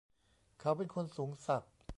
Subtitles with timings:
[0.59, 1.73] เขาเป็นคนสูงศักดิ์